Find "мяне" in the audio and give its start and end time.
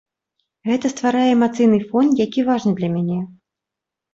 2.99-3.19